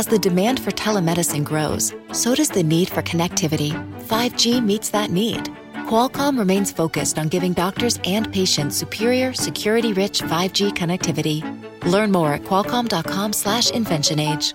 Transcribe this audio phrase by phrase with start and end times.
[0.00, 3.72] As the demand for telemedicine grows, so does the need for connectivity.
[4.04, 5.44] 5G meets that need.
[5.90, 11.42] Qualcomm remains focused on giving doctors and patients superior, security-rich 5G connectivity.
[11.84, 14.54] Learn more at qualcomm.com/slash inventionage.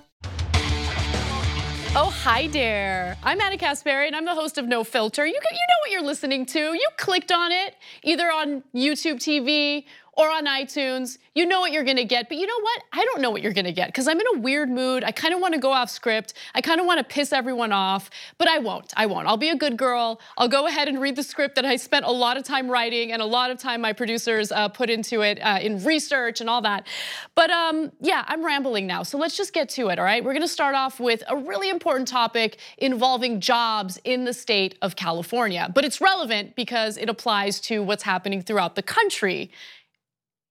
[1.98, 3.16] Oh, hi there.
[3.24, 5.28] I'm Ana Kasparian, and I'm the host of No Filter.
[5.28, 6.60] You, you know what you're listening to.
[6.60, 9.86] You clicked on it, either on YouTube TV
[10.16, 12.30] or on iTunes, you know what you're gonna get.
[12.30, 12.84] But you know what?
[12.94, 15.04] I don't know what you're gonna get because I'm in a weird mood.
[15.04, 16.34] I kind of wanna go off script.
[16.54, 18.94] I kind of wanna piss everyone off, but I won't.
[18.96, 19.28] I won't.
[19.28, 20.22] I'll be a good girl.
[20.38, 23.12] I'll go ahead and read the script that I spent a lot of time writing
[23.12, 26.50] and a lot of time my producers uh, put into it uh, in research and
[26.50, 26.88] all that.
[27.36, 29.04] But um, yeah, I'm rambling now.
[29.04, 30.24] So let's just get to it, all right?
[30.24, 34.96] We're gonna start off with a really important topic involving jobs in the state of
[34.96, 35.70] California.
[35.76, 39.52] But it's relevant because it applies to what's happening throughout the country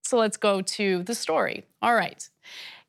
[0.05, 1.65] so let's go to the story.
[1.81, 2.29] All right.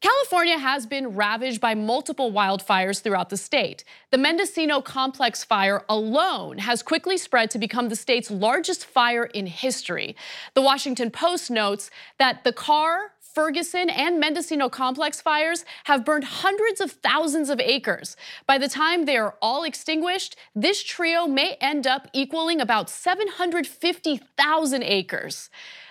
[0.02, 3.84] California has been ravaged by multiple wildfires throughout the state.
[4.12, 9.48] The Mendocino Complex fire alone has quickly spread to become the state's largest fire in
[9.48, 10.16] history.
[10.54, 16.80] The Washington Post notes that the Carr, Ferguson, and Mendocino Complex fires have burned hundreds
[16.80, 18.16] of thousands of acres.
[18.48, 24.84] By the time they are all extinguished, this trio may end up equaling about 750,000
[24.84, 25.50] acres.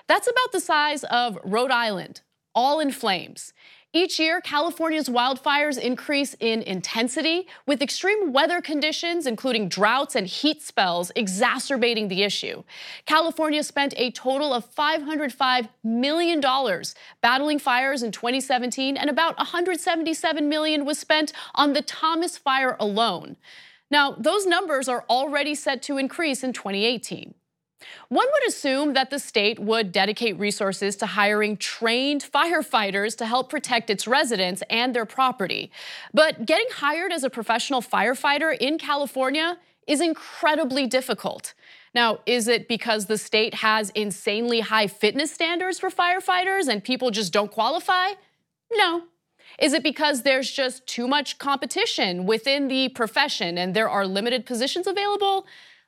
[0.08, 2.22] That's about the size of Rhode Island,
[2.54, 3.52] all in flames.
[3.96, 10.62] Each year, California's wildfires increase in intensity, with extreme weather conditions, including droughts and heat
[10.62, 12.64] spells, exacerbating the issue.
[13.06, 16.42] California spent a total of $505 million
[17.20, 23.36] battling fires in 2017, and about 177 million was spent on the Thomas Fire alone.
[23.92, 27.34] Now, those numbers are already set to increase in 2018.
[28.08, 33.50] One would assume that the state would dedicate resources to hiring trained firefighters to help
[33.50, 35.70] protect its residents and their property.
[36.12, 41.54] But getting hired as a professional firefighter in California is incredibly difficult.
[41.94, 47.10] Now, is it because the state has insanely high fitness standards for firefighters and people
[47.10, 48.14] just don't qualify?
[48.72, 49.04] No.
[49.58, 54.46] Is it because there's just too much competition within the profession and there are limited
[54.46, 55.46] positions available?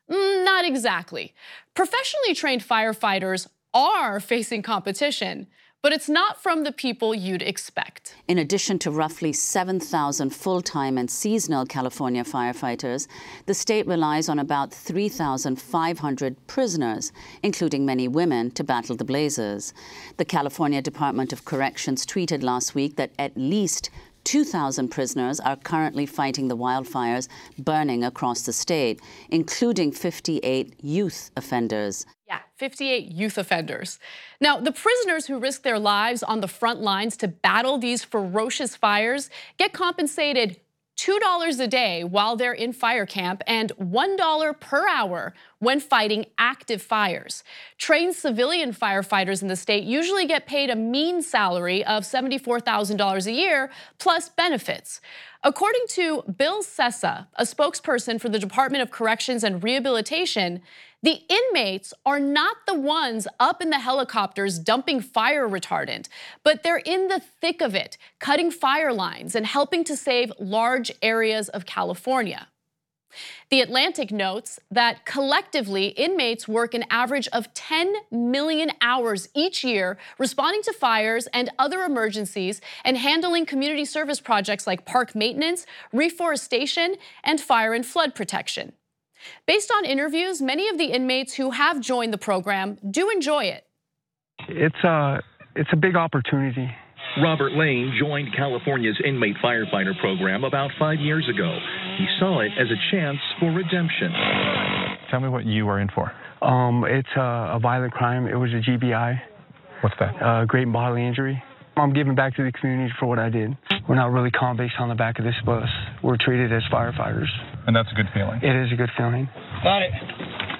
[0.09, 1.33] Mm, not exactly.
[1.73, 5.47] Professionally trained firefighters are facing competition,
[5.83, 8.15] but it's not from the people you'd expect.
[8.27, 13.07] In addition to roughly 7,000 full time and seasonal California firefighters,
[13.45, 17.11] the state relies on about 3,500 prisoners,
[17.43, 19.73] including many women, to battle the blazes.
[20.17, 23.89] The California Department of Corrections tweeted last week that at least
[24.27, 28.99] 2,000 prisoners are currently fighting the wildfires burning across the state,
[29.29, 32.05] including 58 youth offenders.
[32.27, 33.99] Yeah, 58 youth offenders.
[34.41, 38.75] Now, the prisoners who risk their lives on the front lines to battle these ferocious
[38.75, 40.59] fires get compensated
[40.97, 46.81] $2 a day while they're in fire camp and $1 per hour when fighting active
[46.81, 47.43] fires.
[47.77, 53.31] Trained civilian firefighters in the state usually get paid a mean salary of $74,000 a
[53.31, 53.69] year
[53.99, 54.99] plus benefits.
[55.43, 60.61] According to Bill Sessa, a spokesperson for the Department of Corrections and Rehabilitation,
[61.07, 66.09] the inmates are not the ones up in the helicopters dumping fire retardant,
[66.43, 70.91] but they're in the thick of it, cutting fire lines and helping to save large
[71.01, 72.49] areas of California.
[73.49, 79.97] The Atlantic notes that collectively, inmates work an average of 10 million hours each year
[80.19, 86.97] responding to fires and other emergencies and handling community service projects like park maintenance, reforestation,
[87.23, 88.73] and fire and flood protection.
[89.45, 93.65] Based on interviews, many of the inmates who have joined the program do enjoy it.
[94.49, 95.21] It's a,
[95.55, 96.69] it's a big opportunity.
[97.21, 101.57] Robert Lane joined California's inmate firefighter program about five years ago.
[101.97, 104.13] He saw it as a chance for redemption.
[105.09, 106.11] Tell me what you are in for.
[106.41, 108.27] Um, it's a, a, violent crime.
[108.27, 109.19] It was a GBI.
[109.81, 110.21] What's that?
[110.21, 111.41] Uh, great bodily injury.
[111.75, 113.57] I'm giving back to the community for what I did.
[113.87, 115.69] We're not really convicts on the back of this bus.
[116.03, 117.29] We're treated as firefighters.
[117.67, 118.39] And that's a good feeling.
[118.41, 119.29] It is a good feeling.
[119.61, 119.91] Got it.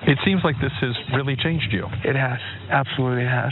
[0.07, 1.85] It seems like this has really changed you.
[2.03, 2.39] It has.
[2.69, 3.51] Absolutely it has.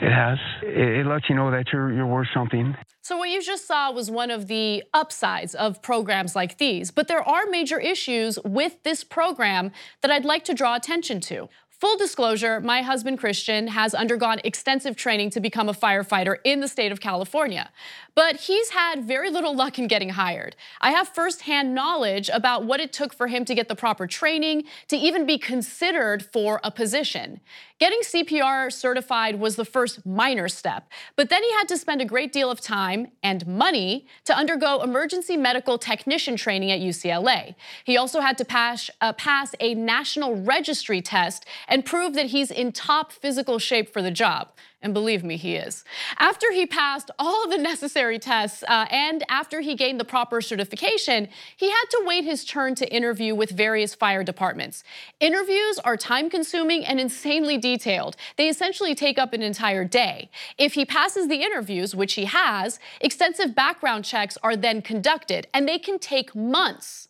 [0.00, 0.38] It has.
[0.62, 2.76] It, it lets you know that you're you're worth something.
[3.02, 7.08] So what you just saw was one of the upsides of programs like these, but
[7.08, 11.48] there are major issues with this program that I'd like to draw attention to.
[11.84, 16.66] Full disclosure, my husband Christian has undergone extensive training to become a firefighter in the
[16.66, 17.70] state of California.
[18.14, 20.56] But he's had very little luck in getting hired.
[20.80, 24.64] I have firsthand knowledge about what it took for him to get the proper training
[24.88, 27.42] to even be considered for a position.
[27.84, 32.06] Getting CPR certified was the first minor step, but then he had to spend a
[32.06, 37.54] great deal of time and money to undergo emergency medical technician training at UCLA.
[37.84, 42.50] He also had to pass, uh, pass a national registry test and prove that he's
[42.50, 44.48] in top physical shape for the job.
[44.84, 45.82] And believe me, he is.
[46.18, 51.28] After he passed all the necessary tests uh, and after he gained the proper certification,
[51.56, 54.84] he had to wait his turn to interview with various fire departments.
[55.20, 58.14] Interviews are time consuming and insanely detailed.
[58.36, 60.28] They essentially take up an entire day.
[60.58, 65.66] If he passes the interviews, which he has, extensive background checks are then conducted, and
[65.66, 67.08] they can take months.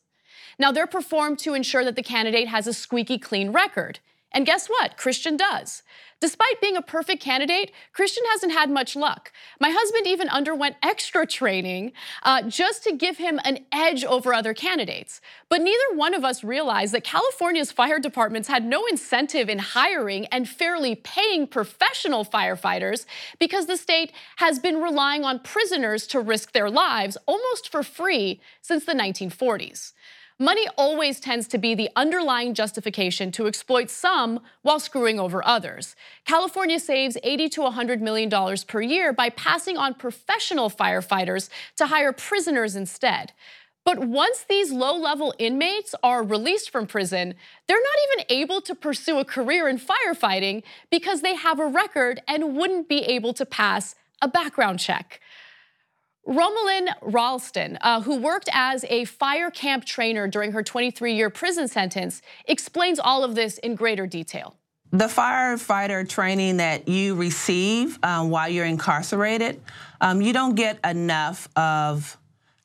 [0.61, 3.99] Now, they're performed to ensure that the candidate has a squeaky clean record.
[4.35, 4.97] And guess what?
[4.97, 5.83] Christian does.
[6.21, 9.31] Despite being a perfect candidate, Christian hasn't had much luck.
[9.61, 11.93] My husband even underwent extra training
[12.23, 15.21] uh, just to give him an edge over other candidates.
[15.49, 20.27] But neither one of us realized that California's fire departments had no incentive in hiring
[20.27, 23.05] and fairly paying professional firefighters
[23.39, 28.41] because the state has been relying on prisoners to risk their lives almost for free
[28.63, 29.93] since the 1940s.
[30.45, 35.97] Money always tends to be the underlying justification to exploit some while screwing over others.
[36.27, 41.87] California saves 80 to 100 million dollars per year by passing on professional firefighters to
[41.87, 43.33] hire prisoners instead.
[43.87, 47.33] But once these low level inmates are released from prison,
[47.67, 52.21] they're not even able to pursue a career in firefighting because they have a record
[52.29, 55.21] and wouldn't be able to pass a background check.
[56.27, 61.69] Romarilyn Ralston, uh, who worked as a fire camp trainer during her 23 year prison
[61.69, 64.57] sentence, explains all of this in greater detail.
[64.91, 69.61] The firefighter training that you receive um, while you're incarcerated,
[70.01, 72.17] um, you don't get enough of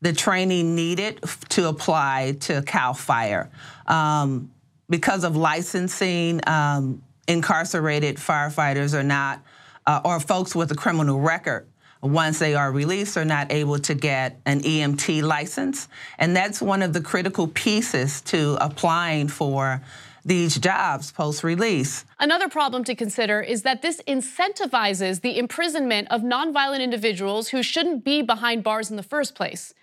[0.02, 1.20] the training needed
[1.50, 3.50] to apply to CAL FIRE.
[3.88, 4.52] Um,
[4.90, 9.44] because of licensing, um, incarcerated firefighters are not,
[9.86, 11.68] uh, or folks with a criminal record
[12.02, 15.88] once they are released, are not able to get an EMT license.
[16.18, 19.82] And that's one of the critical pieces to applying for
[20.26, 22.06] these jobs post release.
[22.20, 28.04] Another problem to consider is that this incentivizes the imprisonment of nonviolent individuals who shouldn't
[28.04, 29.74] be behind bars in the first place.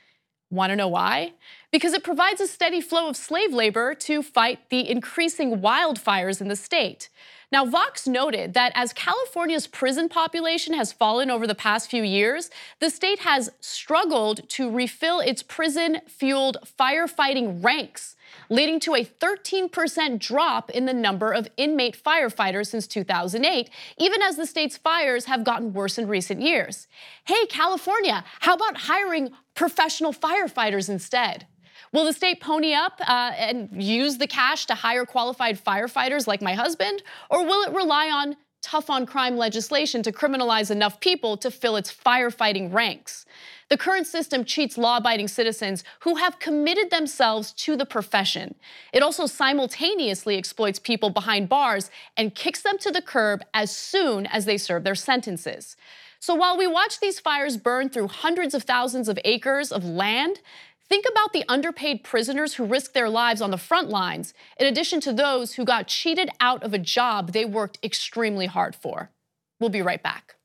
[0.50, 1.32] Want to know why?
[1.72, 6.48] Because it provides a steady flow of slave labor to fight the increasing wildfires in
[6.48, 7.08] the state.
[7.52, 12.50] Now, Vox noted that as California's prison population has fallen over the past few years,
[12.80, 18.16] the state has struggled to refill its prison fueled firefighting ranks,
[18.50, 24.34] leading to a 13% drop in the number of inmate firefighters since 2008, even as
[24.34, 26.88] the state's fires have gotten worse in recent years.
[27.26, 31.46] Hey, California, how about hiring professional firefighters instead?
[31.92, 36.42] Will the state pony up uh, and use the cash to hire qualified firefighters like
[36.42, 37.02] my husband?
[37.30, 41.76] Or will it rely on tough on crime legislation to criminalize enough people to fill
[41.76, 43.24] its firefighting ranks?
[43.68, 48.54] The current system cheats law abiding citizens who have committed themselves to the profession.
[48.92, 54.26] It also simultaneously exploits people behind bars and kicks them to the curb as soon
[54.26, 55.76] as they serve their sentences.
[56.20, 60.40] So while we watch these fires burn through hundreds of thousands of acres of land,
[60.88, 65.00] Think about the underpaid prisoners who risked their lives on the front lines, in addition
[65.00, 69.10] to those who got cheated out of a job they worked extremely hard for.
[69.58, 70.35] We'll be right back.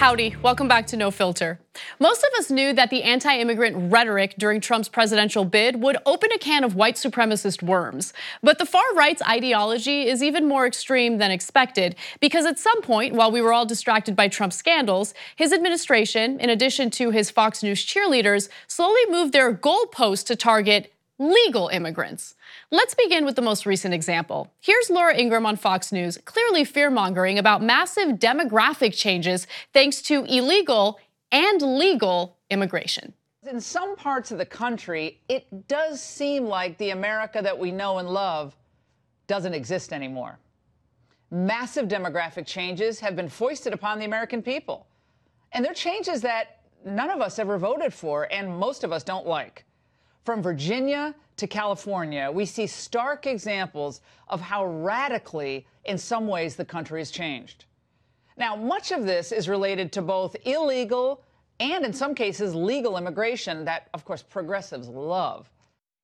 [0.00, 1.60] Howdy, welcome back to No Filter.
[1.98, 6.32] Most of us knew that the anti immigrant rhetoric during Trump's presidential bid would open
[6.32, 8.14] a can of white supremacist worms.
[8.42, 13.14] But the far right's ideology is even more extreme than expected, because at some point,
[13.14, 17.62] while we were all distracted by Trump's scandals, his administration, in addition to his Fox
[17.62, 22.34] News cheerleaders, slowly moved their goalposts to target legal immigrants.
[22.72, 24.48] Let's begin with the most recent example.
[24.60, 30.22] Here's Laura Ingraham on Fox News, clearly fear mongering about massive demographic changes thanks to
[30.26, 31.00] illegal
[31.32, 33.12] and legal immigration.
[33.50, 37.98] In some parts of the country, it does seem like the America that we know
[37.98, 38.56] and love
[39.26, 40.38] doesn't exist anymore.
[41.32, 44.86] Massive demographic changes have been foisted upon the American people.
[45.50, 49.26] And they're changes that none of us ever voted for, and most of us don't
[49.26, 49.64] like.
[50.24, 56.64] From Virginia to California, we see stark examples of how radically, in some ways, the
[56.64, 57.64] country has changed.
[58.36, 61.22] Now, much of this is related to both illegal
[61.58, 65.50] and, in some cases, legal immigration that, of course, progressives love.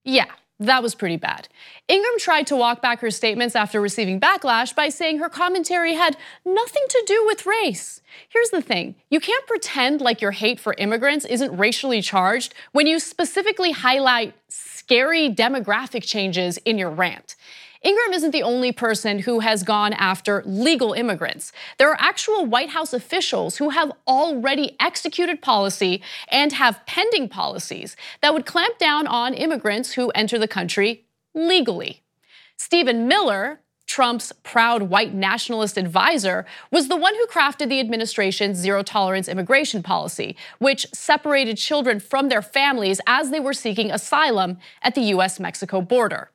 [0.04, 1.48] Yeah, that was pretty bad.
[1.88, 6.16] Ingraham tried to walk back her statements after receiving backlash by saying her commentary had
[6.44, 8.00] nothing to do with race.
[8.28, 12.86] Here's the thing you can't pretend like your hate for immigrants isn't racially charged when
[12.86, 17.36] you specifically highlight scary demographic changes in your rant.
[17.84, 21.52] Ingraham isn't the only person who has gone after legal immigrants.
[21.78, 27.96] There are actual White House officials who have already executed policy and have pending policies
[28.22, 31.04] that would clamp down on immigrants who enter the country
[31.34, 32.02] legally.
[32.56, 38.82] Stephen Miller, Trump's proud white nationalist advisor, was the one who crafted the administration's zero
[38.82, 44.94] tolerance immigration policy, which separated children from their families as they were seeking asylum at
[44.94, 46.30] the US Mexico border.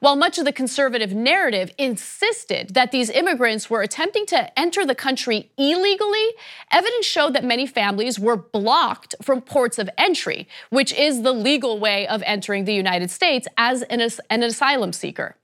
[0.00, 4.94] While much of the conservative narrative insisted that these immigrants were attempting to enter the
[4.94, 6.26] country illegally,
[6.70, 11.78] evidence showed that many families were blocked from ports of entry, which is the legal
[11.78, 14.00] way of entering the United States as an,
[14.42, 15.36] asylum seeker.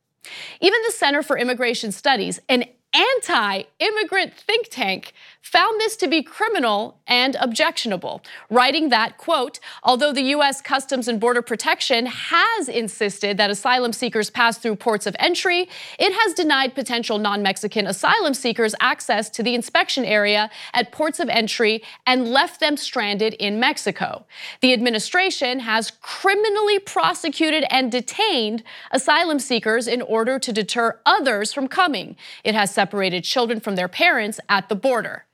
[0.61, 5.13] Even the Center for Immigration Studies, an anti immigrant think tank
[5.49, 11.19] found this to be criminal and objectionable, writing that, quote, although the US Customs and
[11.19, 15.69] Border Protection has insisted that asylum seekers pass through ports of entry,
[15.99, 21.31] it has denied potential non-Mexican asylum seekers access to the inspection area at ports of
[21.31, 24.27] entry and left them stranded in Mexico.
[24.61, 31.69] The administration has criminally prosecuted and detained asylum seekers in order to deter others from
[31.69, 32.17] coming.
[32.45, 35.25] It has separated children from their parents at the border.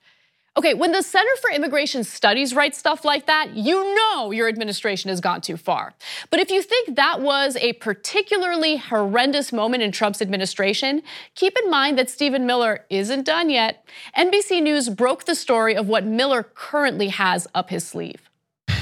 [0.57, 5.11] Okay, when the Center for Immigration Studies writes stuff like that, you know your administration
[5.11, 5.93] has gone too far.
[6.31, 11.03] But if you think that was a particularly horrendous moment in Trump's administration,
[11.35, 13.85] keep in mind that Stephen Miller isn't done yet.
[14.17, 18.24] NBC News broke the story of what Miller currently has up his sleeve.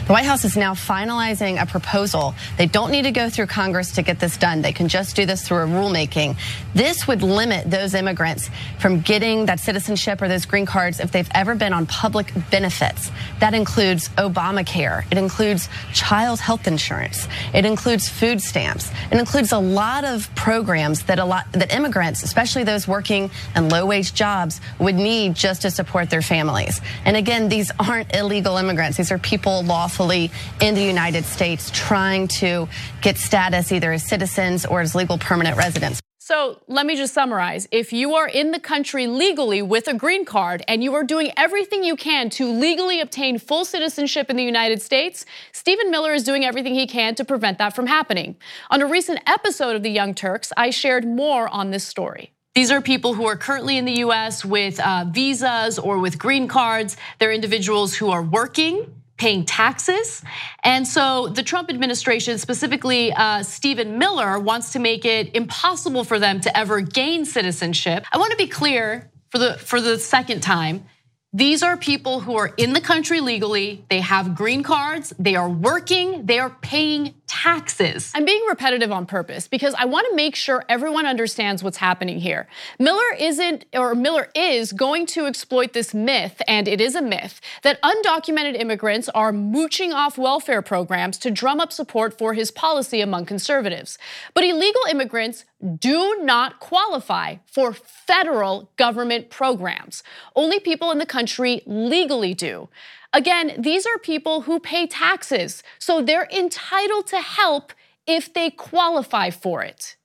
[0.06, 2.34] The White House is now finalizing a proposal.
[2.58, 4.60] They don't need to go through Congress to get this done.
[4.60, 6.36] They can just do this through a rulemaking.
[6.74, 11.28] This would limit those immigrants from getting that citizenship or those green cards if they've
[11.36, 13.12] ever been on public benefits.
[13.38, 15.04] That includes Obamacare.
[15.12, 17.28] It includes child health insurance.
[17.54, 18.90] It includes food stamps.
[19.12, 23.68] It includes a lot of programs that a lot that immigrants, especially those working in
[23.68, 26.80] low-wage jobs, would need just to support their families.
[27.04, 28.96] And again, these aren't illegal immigrants.
[28.96, 30.30] These are people lawful lawfully
[30.60, 32.66] in the United States trying to
[33.02, 36.00] get status either as citizens or as legal permanent residents.
[36.18, 37.68] So let me just summarize.
[37.70, 41.30] If you are in the country legally with a green card and you are doing
[41.36, 46.22] everything you can to legally obtain full citizenship in the United States, Stephen Miller is
[46.22, 48.36] doing everything he can to prevent that from happening.
[48.70, 52.32] On a recent episode of The Young Turks, I shared more on this story.
[52.54, 56.48] These are people who are currently in the US with uh, visas or with green
[56.48, 56.96] cards.
[57.18, 60.20] They're individuals who are working paying taxes.
[60.64, 66.18] And so the Trump administration, specifically uh, Stephen Miller, wants to make it impossible for
[66.18, 68.04] them to ever gain citizenship.
[68.10, 70.86] I want to be clear for the for the second time.
[71.34, 75.48] These are people who are in the country legally, they have green cards, they are
[75.48, 78.12] working, they are paying taxes.
[78.14, 82.20] I'm being repetitive on purpose because I want to make sure everyone understands what's happening
[82.20, 82.48] here.
[82.78, 87.40] Miller isn't, or Miller is going to exploit this myth, and it is a myth,
[87.62, 93.00] that undocumented immigrants are mooching off welfare programs to drum up support for his policy
[93.00, 93.96] among conservatives.
[94.34, 95.46] But illegal immigrants
[95.78, 100.02] do not qualify for federal government programs.
[100.34, 102.68] Only people in the country legally do.
[103.12, 107.72] Again, these are people who pay taxes, so they're entitled to help
[108.06, 109.96] if they qualify for it.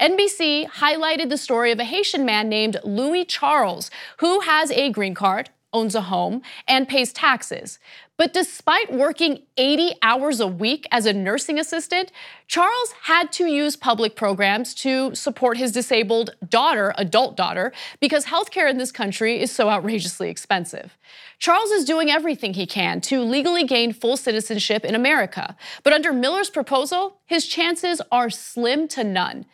[0.00, 5.14] NBC highlighted the story of a Haitian man named Louis Charles, who has a green
[5.14, 7.78] card, owns a home, and pays taxes.
[8.16, 12.12] But despite working 80 hours a week as a nursing assistant,
[12.46, 18.70] Charles had to use public programs to support his disabled daughter, adult daughter, because healthcare
[18.70, 20.96] in this country is so outrageously expensive.
[21.40, 25.56] Charles is doing everything he can to legally gain full citizenship in America.
[25.82, 29.44] But under Miller's proposal, his chances are slim to none.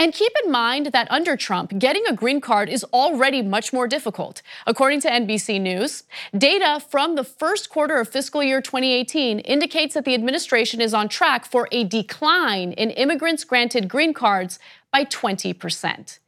[0.00, 3.88] And keep in mind that under Trump, getting a green card is already much more
[3.88, 4.42] difficult.
[4.64, 6.04] According to NBC News,
[6.36, 11.08] data from the first quarter of fiscal year 2018 indicates that the administration is on
[11.08, 14.60] track for a decline in immigrants granted green cards
[14.92, 16.20] by 20%.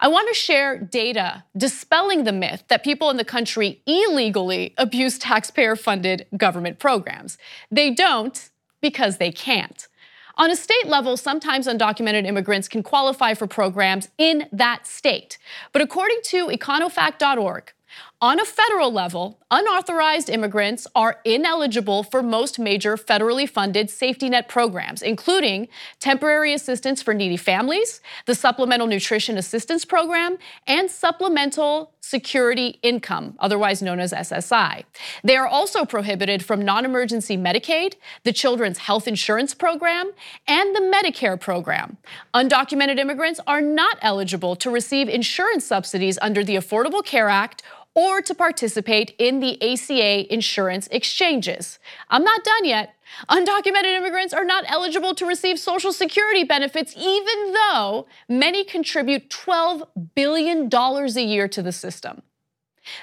[0.00, 5.16] I want to share data dispelling the myth that people in the country illegally abuse
[5.16, 7.38] taxpayer funded government programs.
[7.70, 8.50] They don't
[8.82, 9.88] because they can't.
[10.36, 15.38] On a state level, sometimes undocumented immigrants can qualify for programs in that state.
[15.72, 17.72] But according to econofact.org,
[18.20, 24.48] On a federal level, unauthorized immigrants are ineligible for most major federally funded safety net
[24.48, 25.68] programs, including
[26.00, 33.82] temporary assistance for needy families, the Supplemental Nutrition Assistance Program, and Supplemental Security Income, otherwise
[33.82, 34.84] known as SSI.
[35.22, 40.12] They are also prohibited from non emergency Medicaid, the Children's Health Insurance Program,
[40.46, 41.96] and the Medicare program.
[42.32, 47.62] Undocumented immigrants are not eligible to receive insurance subsidies under the Affordable Care Act
[47.94, 51.78] or to participate in the ACA insurance exchanges.
[52.10, 52.94] I'm not done yet.
[53.28, 59.86] Undocumented immigrants are not eligible to receive Social Security benefits, even though many contribute $12
[60.14, 62.22] billion a year to the system.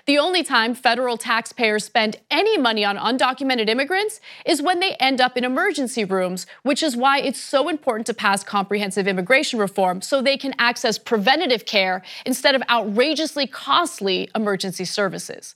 [0.05, 5.21] The only time federal taxpayers spend any money on undocumented immigrants is when they end
[5.21, 10.01] up in emergency rooms, which is why it's so important to pass comprehensive immigration reform
[10.01, 15.55] so they can access preventative care instead of outrageously costly emergency services.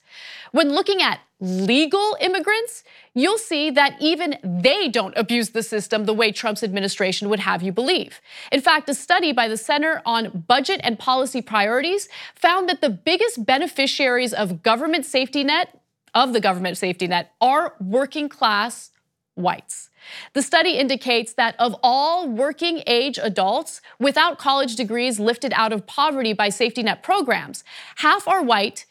[0.51, 6.13] When looking at legal immigrants, you'll see that even they don't abuse the system the
[6.13, 8.22] way Trump's administration would have you believe.
[8.51, 12.89] In fact, a study by the Center on Budget and Policy Priorities found that the
[12.89, 15.82] biggest beneficiaries of government safety net
[16.13, 18.92] of the government safety net are working class
[19.36, 19.89] whites.
[20.34, 25.86] The study indicates that of all working age adults without college degrees lifted out of
[25.86, 27.65] poverty by safety net programs,
[27.98, 28.86] half are white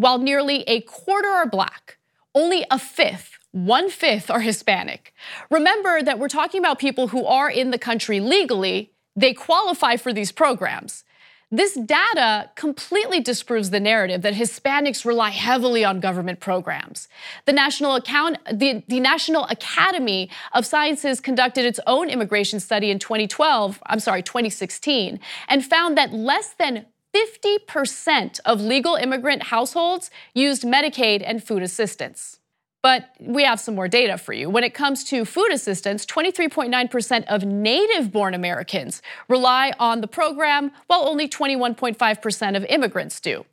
[0.00, 1.98] while nearly a quarter are black,
[2.34, 5.12] only a fifth, one fifth are Hispanic.
[5.50, 10.10] Remember that we're talking about people who are in the country legally, they qualify for
[10.10, 11.04] these programs.
[11.50, 17.06] This data completely disproves the narrative that Hispanics rely heavily on government programs.
[17.44, 22.98] The National, Account, the, the National Academy of Sciences conducted its own immigration study in
[22.98, 30.62] 2012, I'm sorry, 2016, and found that less than 50% of legal immigrant households used
[30.62, 32.38] Medicaid and food assistance.
[32.82, 34.48] But we have some more data for you.
[34.48, 40.72] When it comes to food assistance, 23.9% of native born Americans rely on the program,
[40.86, 43.44] while only 21.5% of immigrants do.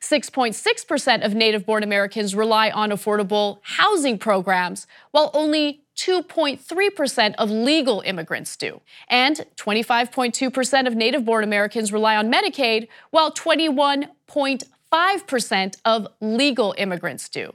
[0.00, 8.02] 6.6% of native born Americans rely on affordable housing programs, while only 2.3% of legal
[8.04, 8.80] immigrants do.
[9.08, 17.52] And 25.2% of native born Americans rely on Medicaid, while 21.5% of legal immigrants do.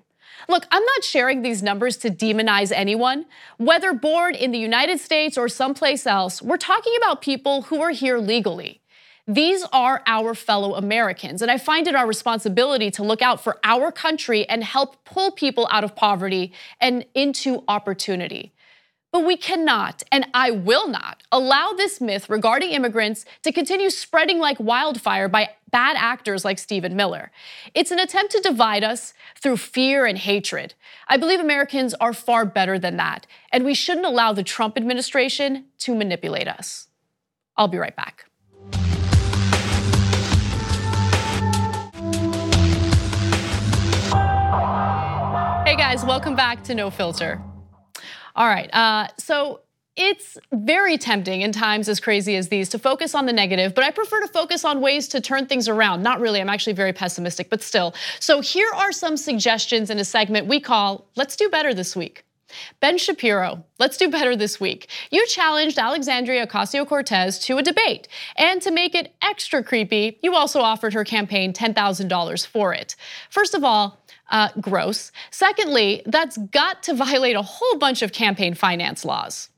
[0.47, 3.25] Look, I'm not sharing these numbers to demonize anyone.
[3.57, 7.91] Whether born in the United States or someplace else, we're talking about people who are
[7.91, 8.78] here legally.
[9.29, 13.59] These are our fellow Americans, and I find it our responsibility to look out for
[13.63, 18.53] our country and help pull people out of poverty and into opportunity.
[19.11, 24.39] But we cannot, and I will not, allow this myth regarding immigrants to continue spreading
[24.39, 27.29] like wildfire by bad actors like Stephen Miller.
[27.75, 30.73] It's an attempt to divide us through fear and hatred.
[31.07, 35.65] I believe Americans are far better than that, and we shouldn't allow the Trump administration
[35.81, 36.87] to manipulate us.
[37.55, 38.28] I'll be right back.
[46.19, 47.41] Welcome back to No Filter.
[48.35, 49.61] All right, uh, so
[49.95, 53.85] it's very tempting in times as crazy as these to focus on the negative, but
[53.85, 56.03] I prefer to focus on ways to turn things around.
[56.03, 57.95] Not really, I'm actually very pessimistic, but still.
[58.19, 62.25] So here are some suggestions in a segment we call Let's Do Better This Week.
[62.81, 64.89] Ben Shapiro, let's do better this week.
[65.11, 70.35] You challenged Alexandria Ocasio Cortez to a debate, and to make it extra creepy, you
[70.35, 72.95] also offered her campaign $10,000 for it.
[73.29, 73.99] First of all,
[74.29, 75.11] uh, gross.
[75.31, 79.49] Secondly, that's got to violate a whole bunch of campaign finance laws.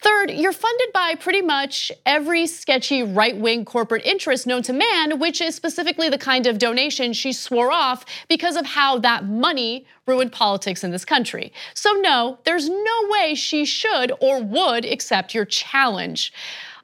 [0.00, 5.18] Third, you're funded by pretty much every sketchy right wing corporate interest known to man,
[5.18, 9.86] which is specifically the kind of donation she swore off because of how that money
[10.06, 11.52] ruined politics in this country.
[11.74, 16.32] So, no, there's no way she should or would accept your challenge.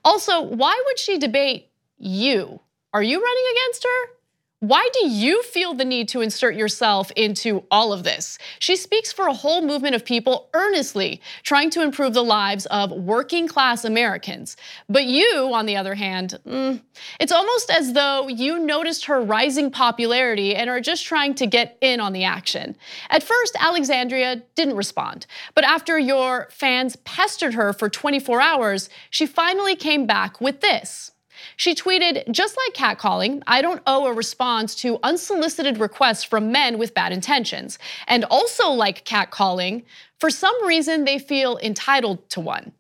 [0.05, 2.61] Also, why would she debate you?
[2.95, 4.17] Are you running against her?
[4.61, 8.38] Why do you feel the need to insert yourself into all of this?
[8.59, 12.90] She speaks for a whole movement of people earnestly trying to improve the lives of
[12.90, 14.57] working class Americans.
[14.88, 16.83] But you, on the other hand, mm,
[17.21, 21.79] it's almost as though you noticed her rising popularity and are just trying to get
[21.81, 22.75] in on the action.
[23.11, 29.25] At first, Alexandria didn't respond, but after your fans pestered her for 24 hours, she
[29.25, 31.12] finally came back with this.
[31.59, 36.79] She tweeted, just like catcalling, I don't owe a response to unsolicited requests from men
[36.79, 37.81] with bad intentions.
[38.07, 39.83] And also like catcalling,
[40.21, 42.71] for some reason they feel entitled to one.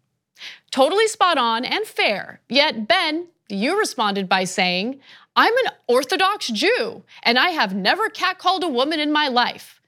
[0.70, 2.40] Totally spot on and fair.
[2.48, 5.00] Yet, Ben, you responded by saying,
[5.34, 9.80] I'm an Orthodox Jew and I have never catcalled a woman in my life.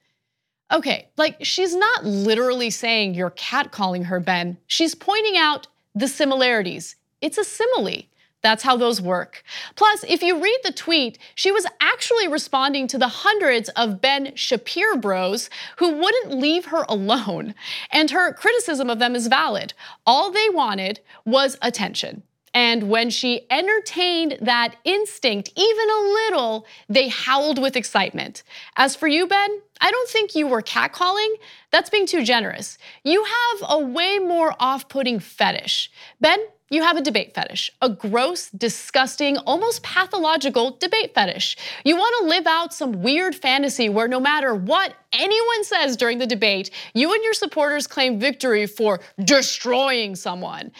[0.72, 4.57] Okay, like she's not literally saying you're catcalling her, Ben.
[4.66, 6.96] She's pointing out the similarities.
[7.20, 8.10] It's a simile.
[8.42, 9.42] That's how those work.
[9.76, 14.35] Plus, if you read the tweet, she was actually responding to the hundreds of Ben
[14.35, 17.55] Shapiro bros who wouldn't leave her alone.
[17.92, 19.74] And her criticism of them is valid.
[20.07, 22.22] All they wanted was attention.
[22.53, 28.42] And when she entertained that instinct even a little, they howled with excitement.
[28.76, 31.33] As for you, Ben, I don't think you were catcalling.
[31.70, 32.76] That's being too generous.
[33.05, 35.92] You have a way more off putting fetish.
[36.20, 41.56] Ben, you have a debate fetish, a gross, disgusting, almost pathological debate fetish.
[41.85, 46.18] You want to live out some weird fantasy where no matter what anyone says during
[46.18, 50.70] the debate, you and your supporters claim victory for destroying someone.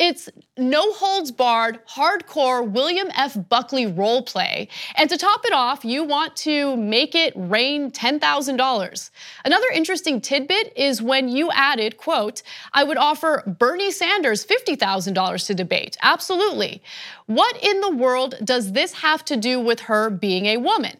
[0.00, 3.36] It's no holds barred, hardcore William F.
[3.50, 4.68] Buckley role play.
[4.96, 9.10] And to top it off, you want to make it rain $10,000.
[9.44, 15.54] Another interesting tidbit is when you added, quote, I would offer Bernie Sanders $50,000 to
[15.54, 15.98] debate.
[16.00, 16.82] Absolutely.
[17.26, 20.96] What in the world does this have to do with her being a woman?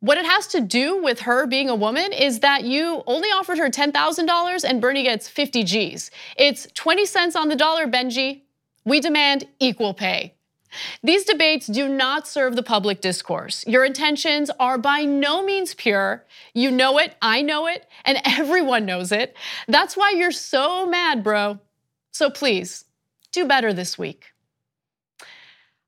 [0.00, 3.58] What it has to do with her being a woman is that you only offered
[3.58, 6.10] her $10,000 and Bernie gets 50 G's.
[6.36, 8.40] It's 20 cents on the dollar, Benji.
[8.84, 10.34] We demand equal pay.
[11.02, 13.66] These debates do not serve the public discourse.
[13.66, 16.24] Your intentions are by no means pure.
[16.54, 19.36] You know it, I know it, and everyone knows it.
[19.68, 21.58] That's why you're so mad, bro.
[22.12, 22.84] So please,
[23.32, 24.26] do better this week.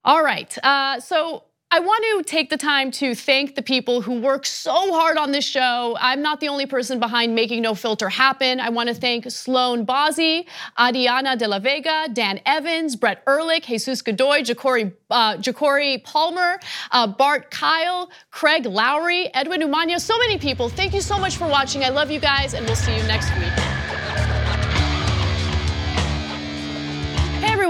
[0.04, 1.44] All right, uh, so
[1.74, 5.32] I want to take the time to thank the people who work so hard on
[5.32, 5.96] this show.
[5.98, 8.60] I'm not the only person behind making No Filter happen.
[8.60, 10.44] I want to thank Sloan Bozzi,
[10.78, 17.50] Adiana de la Vega, Dan Evans, Brett Ehrlich, Jesus Godoy, Ja'Cory, uh, Palmer, uh, Bart
[17.50, 20.68] Kyle, Craig Lowry, Edwin Umania, so many people.
[20.68, 21.84] Thank you so much for watching.
[21.84, 23.61] I love you guys, and we'll see you next week.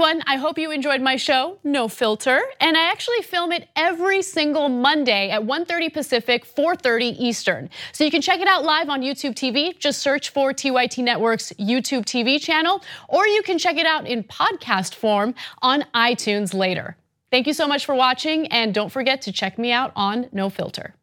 [0.03, 0.23] Everyone.
[0.27, 2.41] I hope you enjoyed my show, No Filter.
[2.59, 7.69] And I actually film it every single Monday at 1.30 Pacific, 4.30 Eastern.
[7.93, 9.77] So you can check it out live on YouTube TV.
[9.79, 14.23] Just search for TYT Network's YouTube TV channel, or you can check it out in
[14.23, 16.97] podcast form on iTunes later.
[17.31, 20.49] Thank you so much for watching, and don't forget to check me out on No
[20.49, 20.95] Filter.